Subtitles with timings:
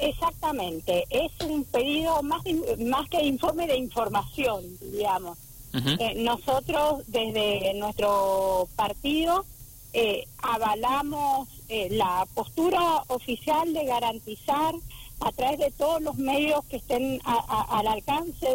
[0.00, 2.42] Exactamente, es un pedido más,
[2.78, 5.36] más que informe de información, digamos.
[5.72, 9.44] Eh, nosotros desde nuestro partido
[9.92, 14.74] eh, avalamos eh, la postura oficial de garantizar
[15.20, 18.46] a través de todos los medios que estén al alcance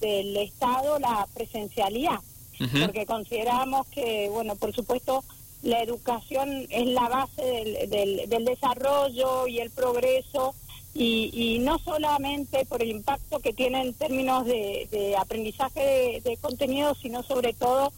[0.00, 2.18] del Estado la presencialidad,
[2.58, 5.22] porque consideramos que, bueno, por supuesto,
[5.64, 7.42] la educación es la base
[7.88, 10.54] del, del, desarrollo y el progreso
[10.94, 17.22] y, no solamente por el impacto que tiene en términos de, aprendizaje de, contenido, sino
[17.22, 17.92] sobre todo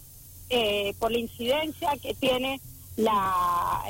[0.49, 2.61] eh, por la incidencia que tiene
[2.95, 3.83] la,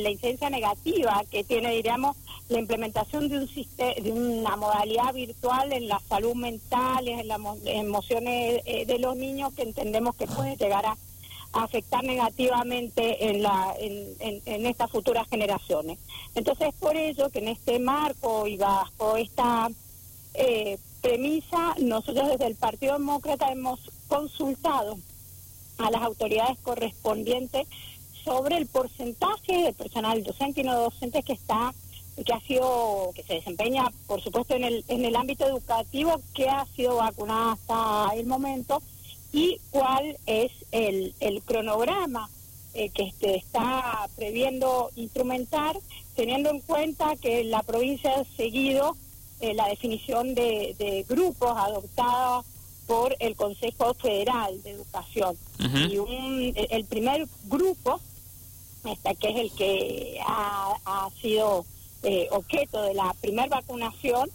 [0.00, 2.16] la incidencia negativa que tiene, diríamos,
[2.48, 8.62] la implementación de, un de una modalidad virtual en la salud mental, en las emociones
[8.64, 10.96] eh, de los niños que entendemos que puede llegar a
[11.52, 15.98] afectar negativamente en, la, en, estas futuras generaciones.
[16.34, 19.68] Entonces, por ello que en este marco y bajo esta
[20.34, 24.98] eh, premisa, nosotros desde el Partido Demócrata hemos consultado
[25.78, 27.66] a las autoridades correspondientes
[28.24, 31.72] sobre el porcentaje de personal docente y no docente que está
[32.26, 36.48] que ha sido que se desempeña por supuesto en el en el ámbito educativo que
[36.48, 38.82] ha sido vacunada hasta el momento
[39.32, 42.28] y cuál es el, el cronograma
[42.74, 45.76] eh, que este, está previendo instrumentar,
[46.14, 48.96] teniendo en cuenta que la provincia ha seguido
[49.40, 52.42] eh, la definición de, grupos adoptada
[52.86, 55.36] por el Consejo Federal de Educación.
[55.90, 58.00] Y un, el primer grupo,
[58.84, 61.64] este, que es el que ha, ha sido
[62.02, 64.30] eh, objeto de la primera vacunación,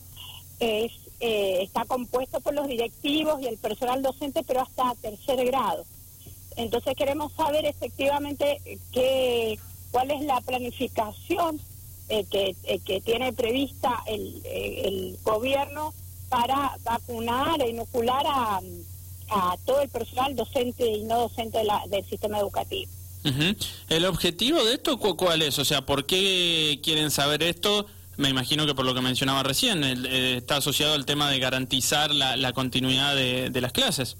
[0.59, 0.91] es
[1.25, 5.85] eh, está compuesto por los directivos y el personal docente, pero hasta tercer grado.
[6.57, 8.59] Entonces queremos saber efectivamente
[8.91, 9.57] qué,
[9.91, 11.61] cuál es la planificación
[12.09, 15.93] eh, que, eh, que, tiene prevista el, el, gobierno
[16.27, 18.59] para vacunar e inocular a,
[19.29, 22.91] a, todo el personal docente y no docente del sistema educativo.
[23.87, 25.57] ¿El objetivo de esto cuál es?
[25.57, 27.87] O sea, ¿por qué quieren saber esto?
[28.17, 32.13] Me imagino que por lo que mencionaba recién, eh, está asociado al tema de garantizar
[32.13, 34.17] la, continuidad de, las clases.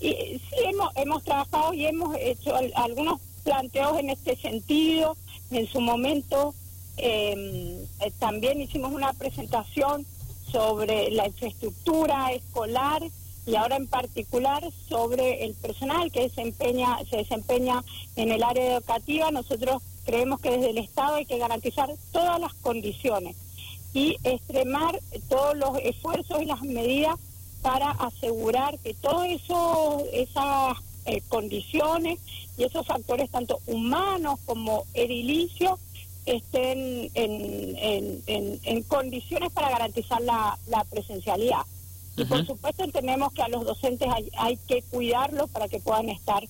[0.00, 5.16] Y, sí, hemos, hemos trabajado y hemos hecho algunos planteos en este sentido.
[5.50, 6.54] En su momento
[6.96, 10.06] em, eh, también hicimos una presentación
[10.50, 13.02] sobre la infraestructura escolar
[13.46, 17.82] y ahora en particular sobre el personal que desempeña, se desempeña
[18.16, 19.30] en el área educativa.
[19.30, 23.36] Nosotros creemos que desde el Estado hay que garantizar todas las condiciones
[23.92, 24.98] y extremar
[25.28, 27.18] todos los esfuerzos y las medidas
[27.60, 32.18] para asegurar que todas esas eh, condiciones
[32.56, 35.78] y esos factores, tanto humanos como edilicios,
[36.24, 40.56] estén en, condiciones para garantizar la,
[40.90, 41.66] presencialidad.
[42.16, 44.08] Y por supuesto entendemos que a los docentes
[44.38, 46.42] hay, que cuidarlos para que puedan estar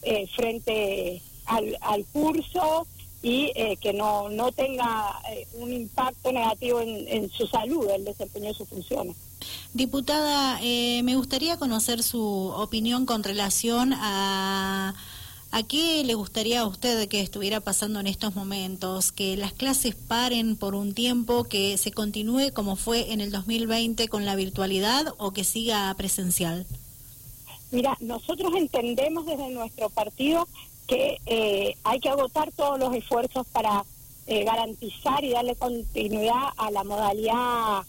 [0.00, 2.86] eh, frente al, al curso
[3.22, 8.48] y eh, que no, no tenga eh, un impacto negativo en, su salud, el desempeño
[8.48, 9.16] de sus funciones.
[9.72, 14.94] Diputada, eh, me gustaría conocer su opinión con relación a...
[15.54, 19.12] ¿A qué le gustaría a usted que estuviera pasando en estos momentos?
[19.12, 24.08] ¿Que las clases paren por un tiempo, que se continúe como fue en el 2020
[24.08, 26.64] con la virtualidad o que siga presencial?
[27.70, 30.48] Mira, nosotros entendemos desde nuestro partido
[30.86, 33.84] que eh, hay que agotar todos los esfuerzos para
[34.26, 37.82] eh, garantizar y darle continuidad a la modalidad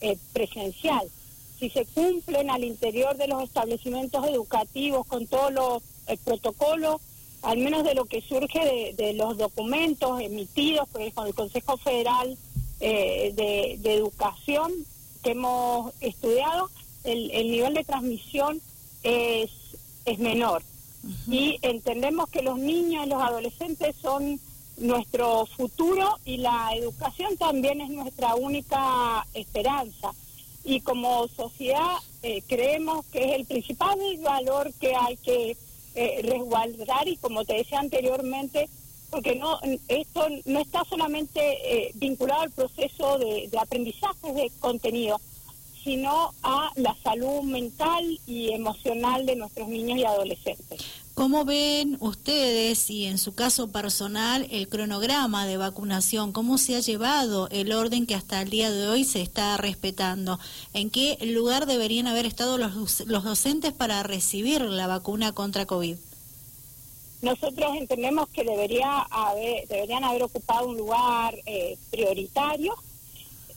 [0.00, 1.08] eh, presencial.
[1.58, 5.82] Si se cumplen al interior de los establecimientos educativos con todos los
[6.24, 7.00] protocolos,
[7.42, 12.36] al menos de lo que surge de, los documentos emitidos por el, Consejo Federal
[12.80, 14.72] de, Educación
[15.22, 16.70] que hemos estudiado,
[17.04, 18.60] el, el nivel de transmisión
[19.02, 19.50] es,
[20.06, 20.62] es menor
[21.28, 24.38] y entendemos que los niños y los adolescentes son
[24.76, 30.12] nuestro futuro y la educación también es nuestra única esperanza.
[30.64, 35.56] Y como sociedad eh, creemos que es el principal valor que hay que
[35.94, 38.68] eh, resguardar y como te decía anteriormente,
[39.10, 39.58] porque no
[39.88, 45.20] esto no está solamente eh, vinculado al proceso de, de aprendizaje de contenido,
[45.82, 50.80] sino a la salud mental y emocional de nuestros niños y adolescentes.
[51.14, 56.32] ¿Cómo ven ustedes y en su caso personal el cronograma de vacunación?
[56.32, 60.38] ¿Cómo se ha llevado el orden que hasta el día de hoy se está respetando?
[60.72, 65.96] ¿En qué lugar deberían haber estado los, los docentes para recibir la vacuna contra COVID?
[67.22, 72.74] nosotros entendemos que debería haber, deberían haber ocupado un lugar eh, prioritario.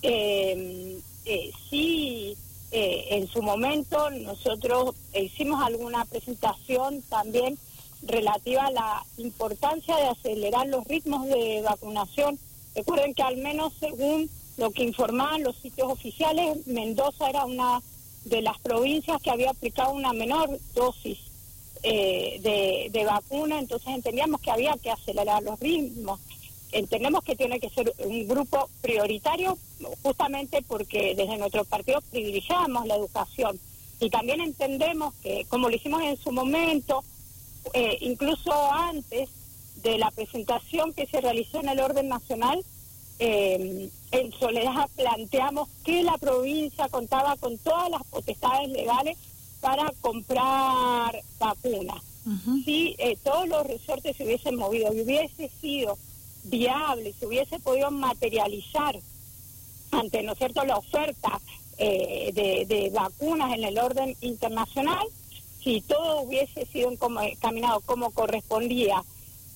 [0.02, 2.36] Eh, eh, sí,
[2.76, 7.56] en su momento nosotros hicimos alguna presentación también
[8.02, 12.40] relativa a la importancia de acelerar los ritmos de vacunación.
[12.76, 14.28] Recuerden que al menos según
[14.58, 17.82] lo que informaban los sitios oficiales, Mendoza era una
[18.26, 21.20] de las provincias que había aplicado una menor dosis
[21.82, 26.20] eh, de, vacuna, entonces entendíamos que había que acelerar los ritmos.
[26.74, 29.58] Entendemos que tiene que ser un grupo prioritario
[30.02, 33.60] justamente porque desde nuestro partido privilegiamos la educación
[34.00, 37.04] y también entendemos que, como lo hicimos en su momento,
[37.74, 39.30] eh, incluso antes
[39.82, 42.64] de la presentación que se realizó en el orden nacional,
[43.20, 49.18] eh, en Soledad planteamos que la provincia contaba con todas las potestades legales
[49.62, 52.04] para comprar vacunas.
[52.64, 55.98] Si eh, todos los resortes se hubiesen movido y hubiese sido
[56.44, 59.00] viable, se hubiese podido materializar
[59.92, 61.40] ante, ¿no cierto?, la oferta
[61.78, 65.06] eh, de, vacunas en el orden internacional,
[65.64, 66.92] si todo hubiese sido
[67.40, 69.04] caminado como correspondía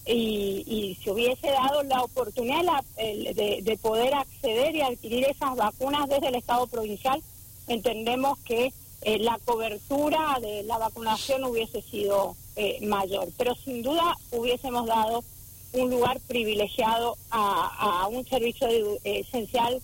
[0.06, 6.07] y, y, se hubiese dado la oportunidad de, de poder acceder y adquirir esas vacunas
[6.07, 7.22] desde el Estado provincial,
[7.68, 13.30] entendemos que eh, la cobertura de la vacunación hubiese sido eh, mayor.
[13.38, 15.24] Pero sin duda hubiésemos dado
[15.73, 18.67] un lugar privilegiado a, un servicio
[19.03, 19.81] esencial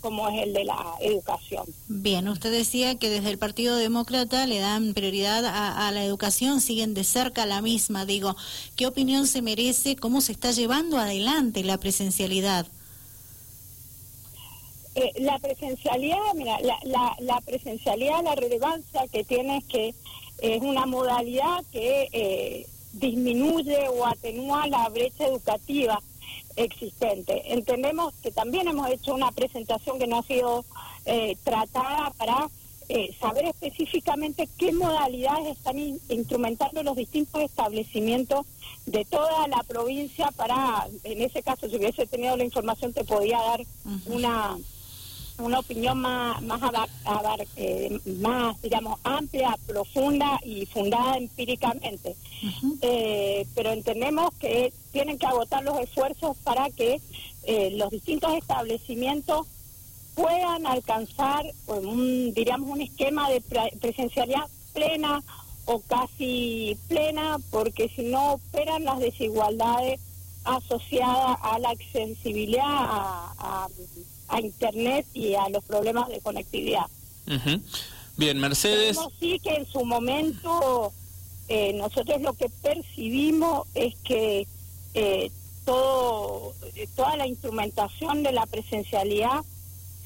[0.00, 1.66] como es el de la educación.
[1.88, 6.94] Bien, usted decía que desde el Partido Demócrata le dan prioridad a, la educación, siguen
[6.94, 8.06] de cerca la misma.
[8.06, 8.36] Digo,
[8.76, 9.96] ¿qué opinión se merece?
[9.96, 12.66] ¿Cómo se está llevando adelante la presencialidad?
[14.94, 19.94] Eh, la presencialidad, mira, la, la, la, presencialidad, la relevancia que tiene es que
[20.40, 22.66] es una modalidad que eh,
[22.98, 26.00] disminuye o atenúa la brecha educativa
[26.56, 27.52] existente.
[27.52, 30.64] Entendemos que también hemos hecho una presentación que no ha sido
[31.04, 32.48] eh, tratada para
[33.18, 38.46] saber específicamente qué modalidades están instrumentando los distintos establecimientos
[38.86, 43.38] de toda la provincia para, en ese caso, si hubiese tenido la información, te podía
[43.38, 43.66] dar
[44.06, 44.56] una
[45.38, 46.60] una opinión más más,
[47.56, 52.16] eh, más digamos amplia, profunda y fundada empíricamente.
[52.82, 57.00] Eh, pero entendemos que tienen que agotar los esfuerzos para que
[57.44, 59.46] eh, los distintos establecimientos
[60.14, 63.40] puedan alcanzar pues, un, diríamos un esquema de
[63.80, 65.22] presencialidad plena
[65.66, 70.00] o casi plena, porque si no operan las desigualdades
[70.46, 73.68] asociadas a la accesibilidad a
[74.28, 76.86] a Internet y a los problemas de conectividad.
[78.16, 78.98] Bien, Mercedes.
[79.20, 80.92] sí que en su momento
[81.48, 84.46] eh, nosotros lo que percibimos es que
[84.94, 85.30] eh,
[85.64, 89.42] todo eh, toda la instrumentación de la presencialidad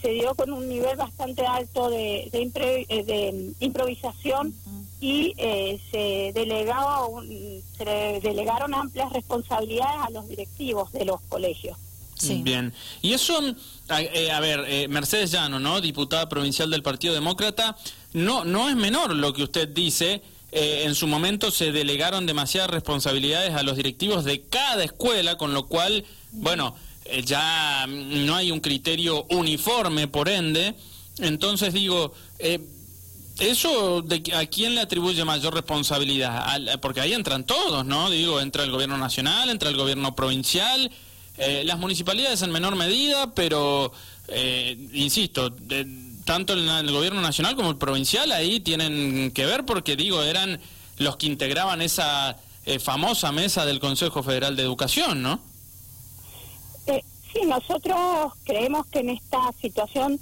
[0.02, 4.54] se dio con un nivel bastante alto de, de, improvisación
[5.00, 5.34] y
[5.90, 7.08] se delegaba
[7.76, 11.76] se delegaron amplias responsabilidades a los directivos de los colegios.
[12.42, 12.72] Bien.
[13.02, 13.40] Y eso,
[13.88, 15.80] eh, a, ver, eh, Mercedes Llano, ¿no?
[15.80, 17.76] Diputada provincial del Partido Demócrata,
[18.12, 20.22] no, no es menor lo que usted dice.
[20.52, 25.54] Eh, en su momento se delegaron demasiadas responsabilidades a los directivos de cada escuela, con
[25.54, 26.74] lo cual, bueno,
[27.24, 30.74] ya no hay un criterio uniforme, por ende.
[31.18, 32.12] Entonces digo,
[33.40, 36.78] ¿Eso de, a quién le atribuye mayor responsabilidad?
[36.80, 38.10] porque ahí entran todos, ¿no?
[38.10, 40.90] Digo, entra el gobierno nacional, entra el gobierno provincial,
[41.38, 43.92] eh, las municipalidades en menor medida, pero,
[44.28, 45.54] eh, insisto,
[46.26, 50.60] tanto el, gobierno nacional como el provincial ahí tienen que ver porque, digo, eran
[50.98, 55.40] los que integraban esa eh, famosa mesa del Consejo Federal de Educación, ¿no?
[57.32, 60.20] sí, nosotros creemos que en esta situación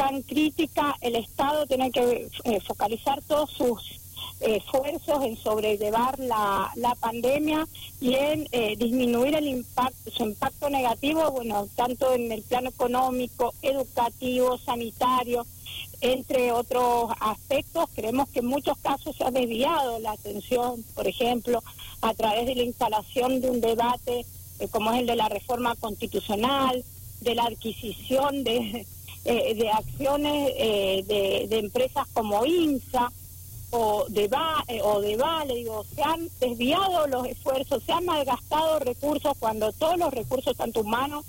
[0.00, 2.30] tan crítica el Estado tiene que
[2.66, 4.00] focalizar todos sus
[4.40, 7.68] esfuerzos en sobrellevar la, la pandemia
[8.00, 13.52] y en eh, disminuir el impacto, su impacto negativo, bueno, tanto en el plano económico,
[13.60, 15.44] educativo, sanitario,
[16.00, 17.90] entre otros aspectos.
[17.94, 21.62] Creemos que en muchos casos se ha desviado la atención, por ejemplo,
[22.00, 24.24] a través de la instalación de un debate
[24.60, 26.82] eh, como es el de la reforma constitucional,
[27.20, 28.86] de la adquisición de,
[29.24, 30.54] eh, de acciones
[31.06, 33.10] de, de empresas como INSA,
[33.70, 38.04] o de, va, eh, o de Vale, digo, se han desviado los esfuerzos, se han
[38.04, 41.24] malgastado recursos cuando todos los recursos, tanto humanos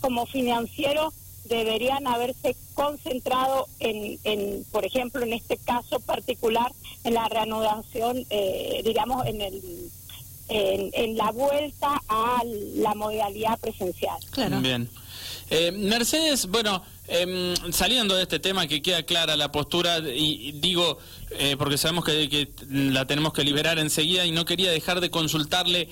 [0.00, 6.72] como financieros, deberían haberse concentrado en, en por ejemplo, en este caso particular,
[7.04, 9.90] en la reanudación, eh, digamos, en el
[10.46, 14.18] en, la vuelta a la modalidad presencial.
[14.30, 14.60] Claro.
[14.60, 14.90] Bien.
[15.50, 20.98] Eh, Mercedes, bueno, em, saliendo de este tema que queda clara la postura, y, digo,
[21.32, 25.88] eh, porque sabemos que, la tenemos que liberar enseguida y no quería dejar de consultarle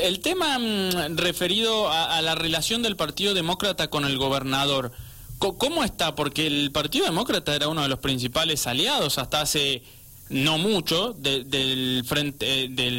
[0.00, 4.92] el tema mm, referido a, la relación del Partido Demócrata con el gobernador.
[5.38, 6.14] ¿Cómo está?
[6.14, 9.82] Porque el Partido Demócrata era uno de los principales aliados hasta hace
[10.30, 12.90] no mucho del frente eh, de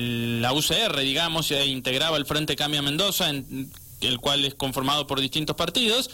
[0.42, 3.72] la UCR, digamos, e integraba el Frente Cambia Mendoza, en,
[4.02, 6.10] el cual es conformado por distintos partidos,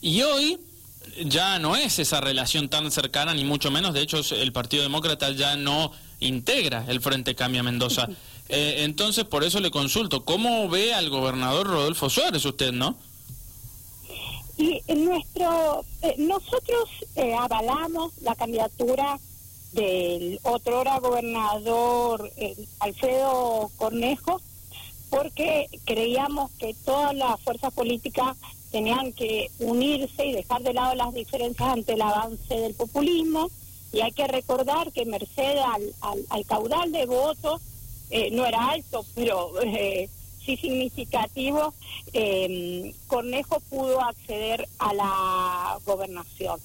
[0.00, 0.58] y hoy
[1.24, 5.30] ya no es esa relación tan cercana, ni mucho menos, de hecho el Partido Demócrata
[5.30, 8.08] ya no integra el Frente Cambia Mendoza.
[8.52, 12.96] Eh, entonces, por eso le consulto, ¿cómo ve al gobernador Rodolfo Suárez usted, no?
[14.58, 19.20] Y nuestro, eh, nosotros eh, avalamos la candidatura
[19.70, 22.28] del otro gobernador
[22.80, 24.42] Alfredo Cornejo
[25.10, 28.36] porque creíamos que todas las fuerzas políticas
[28.70, 33.50] tenían que unirse y dejar de lado las diferencias ante el avance del populismo.
[33.92, 35.92] Y hay que recordar que merced al,
[36.28, 37.60] al, caudal de votos
[38.10, 40.08] eh, no era alto pero eh,
[40.44, 41.74] sí significativo
[42.12, 46.60] eh, Cornejo pudo acceder a la gobernación.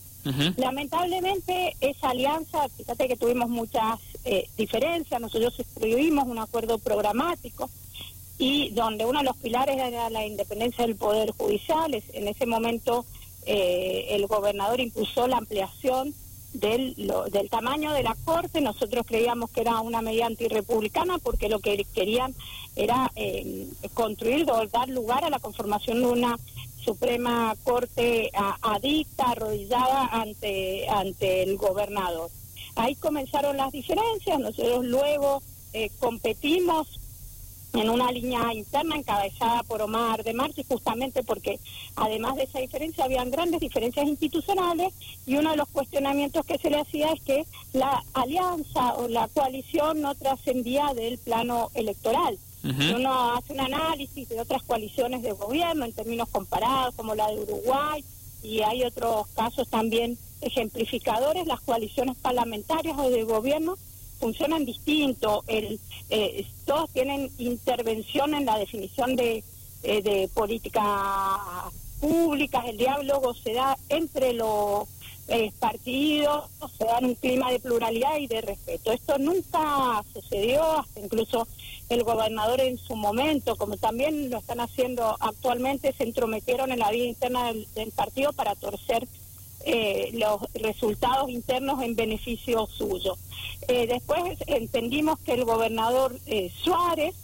[0.58, 7.70] Lamentablemente esa alianza, fíjate que tuvimos muchas eh, diferencias, nosotros escribimos un acuerdo programático
[8.38, 11.94] y donde uno de los pilares era la independencia del Poder Judicial.
[12.13, 13.06] En ese momento
[13.46, 16.13] eh, el gobernador impulsó la ampliación
[16.54, 16.96] del,
[17.32, 18.62] del tamaño de la Corte.
[18.62, 22.34] Nosotros creíamos que era una medida antirrepublicana porque lo que querían
[22.75, 26.38] era eh, construir o dar lugar a la conformación de una
[26.84, 28.30] Suprema Corte
[28.62, 32.30] adicta, arrodillada ante, ante el gobernador.
[32.75, 35.42] Ahí comenzaron las diferencias, nosotros luego
[35.74, 37.00] eh, competimos
[37.75, 41.60] en una línea interna encabezada por Omar de Marchi, justamente porque
[41.96, 44.94] además de esa diferencia habían grandes diferencias institucionales
[45.25, 49.27] y uno de los cuestionamientos que se le hacía es que la alianza o la
[49.27, 52.38] coalición no trascendía del plano electoral.
[52.63, 57.39] Uno hace un análisis de otras coaliciones de gobierno en términos comparados, como la de
[57.41, 58.03] Uruguay,
[58.41, 63.75] y hay otros casos también ejemplificadores, las coaliciones parlamentarias o de gobierno
[64.25, 65.79] funcionan distinto, el,
[66.10, 69.44] eh, todos tienen intervención en la definición de,
[69.84, 70.84] eh, de políticas
[72.01, 74.88] públicas, el diálogo se da entre los
[75.27, 78.91] eh, partidos, se da en un clima de pluralidad y de respeto.
[78.91, 81.48] Esto nunca sucedió, hasta incluso
[81.89, 86.89] el gobernador en su momento, como también lo están haciendo actualmente, se entrometieron en la
[86.89, 89.08] vida interna del, partido para torcer
[89.65, 93.17] eh, los resultados internos en beneficio suyo.
[93.67, 97.15] Eh, después entendimos que el gobernador eh, Suárez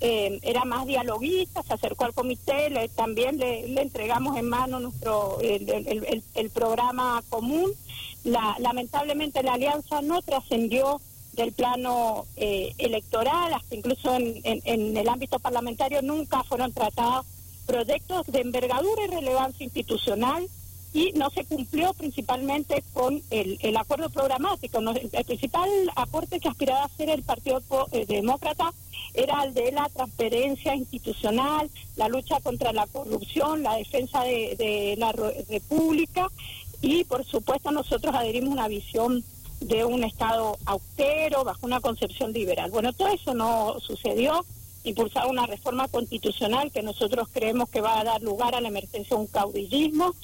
[0.00, 6.50] era más dialoguista, se acercó al comité, le, también le, entregamos en mano nuestro el,
[6.54, 7.72] programa común.
[8.22, 11.00] La, lamentablemente la alianza no trascendió
[11.32, 17.26] del plano eh, electoral, hasta incluso en, en, el ámbito parlamentario nunca fueron tratados
[17.66, 20.48] proyectos de envergadura y relevancia institucional
[20.92, 24.78] y no se cumplió principalmente con el, el acuerdo programático.
[24.78, 27.60] el, principal aporte que aspiraba a hacer el Partido
[27.92, 28.72] eh, Demócrata
[29.14, 34.96] era el de la transparencia institucional, la lucha contra la corrupción, la defensa de, de
[34.98, 36.28] la República
[36.80, 39.24] y, por supuesto, nosotros adherimos una visión
[39.60, 42.70] de un Estado austero, bajo una concepción liberal.
[42.70, 44.44] Bueno, todo eso no sucedió.
[44.88, 49.16] Impulsar una reforma constitucional que nosotros creemos que va a dar lugar a la emergencia
[49.16, 50.14] de un caudillismo.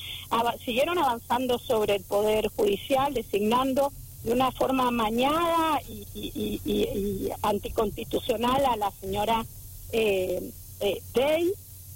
[0.65, 3.93] siguieron avanzando sobre el Poder Judicial, designando
[4.23, 9.45] de una forma mañada y, anticonstitucional a la señora
[9.93, 11.53] eh, eh Day.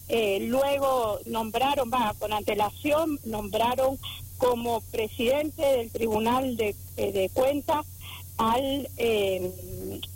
[0.09, 3.99] Eh, luego nombraron, va, con antelación, nombraron
[4.39, 7.85] como presidente del Tribunal de, eh, de Cuentas
[8.39, 9.53] al eh,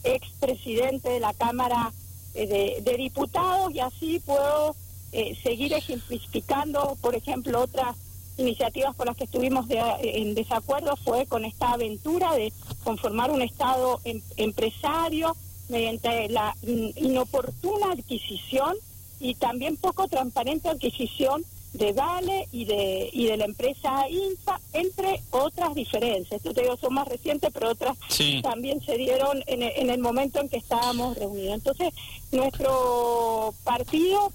[0.05, 1.93] expresidente de la Cámara
[2.35, 4.75] eh, de, Diputados y así puedo
[5.13, 7.97] eh, seguir ejemplificando, por ejemplo, otras
[8.39, 9.67] iniciativas con las que estuvimos
[10.01, 15.37] en desacuerdo fue con esta aventura de conformar un Estado em, empresario
[15.69, 18.77] mediante la inoportuna adquisición
[19.21, 25.23] y también poco transparente adquisición de Vale y de y de la empresa INFA, entre
[25.31, 26.39] otras diferencias.
[26.39, 27.97] Esto te digo, son más recientes, pero otras
[28.43, 31.55] también se dieron en el, en el momento en que estábamos reunidos.
[31.55, 31.95] Entonces,
[32.31, 34.33] nuestro partido,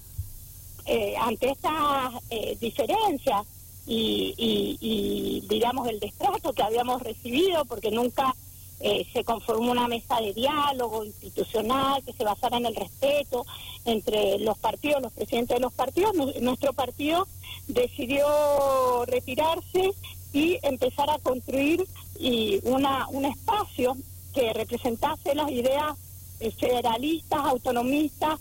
[0.86, 3.42] eh, ante estas eh, diferencias
[3.86, 4.34] y,
[4.80, 8.34] y, digamos, el destrato que habíamos recibido, porque nunca
[8.80, 13.44] eh, se conformó una mesa de diálogo institucional que se basara en el respeto
[13.84, 16.14] entre los partidos, los presidentes de los partidos.
[16.40, 17.26] Nuestro partido
[17.66, 19.92] decidió retirarse
[20.32, 21.86] y empezar a construir
[22.18, 23.96] y una, un espacio
[24.34, 25.96] que representase las ideas
[26.40, 28.38] eh, federalistas, autonomistas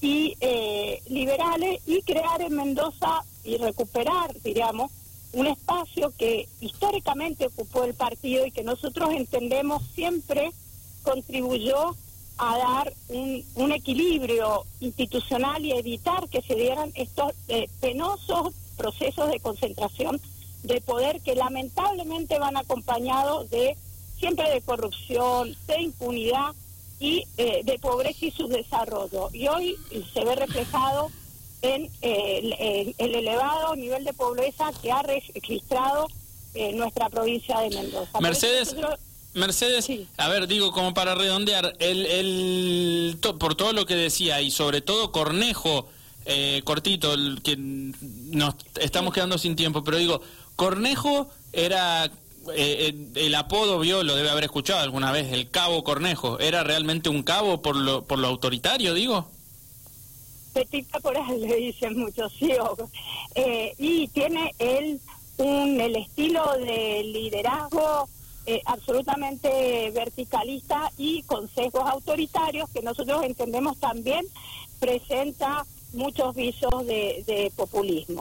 [0.00, 4.90] y eh, liberales y crear en Mendoza y recuperar, diríamos,
[5.32, 10.50] un espacio que históricamente ocupó el partido y que nosotros entendemos siempre
[11.02, 11.94] contribuyó
[12.38, 19.40] a dar un, equilibrio institucional y evitar que se dieran estos eh, penosos procesos de
[19.40, 20.20] concentración
[20.62, 23.76] de poder que lamentablemente van acompañados de
[24.18, 26.52] siempre de corrupción, de impunidad
[26.98, 29.28] y eh, de pobreza y subdesarrollo.
[29.32, 29.76] Y hoy
[30.12, 31.10] se ve reflejado
[31.62, 36.08] en eh, el, elevado nivel de pobreza que ha registrado
[36.54, 38.20] eh, nuestra provincia de Mendoza.
[38.20, 38.76] Mercedes,
[39.34, 44.50] Mercedes, a ver, digo, como para redondear, el, el por todo lo que decía y
[44.50, 45.88] sobre todo Cornejo,
[46.24, 50.22] eh, cortito, el, que nos estamos quedando sin tiempo, pero digo,
[50.56, 52.10] Cornejo era
[52.54, 57.24] el apodo vio, lo debe haber escuchado alguna vez, el cabo Cornejo, ¿era realmente un
[57.24, 59.28] cabo por lo, por lo autoritario, digo?
[60.56, 62.50] Petita Coral le dicen muchos sí,
[63.34, 64.98] eh, y tiene él
[65.36, 68.08] un, el estilo de liderazgo
[68.46, 74.24] eh, absolutamente verticalista y con sesgos autoritarios que nosotros entendemos también
[74.80, 78.14] presenta muchos visos de populismo.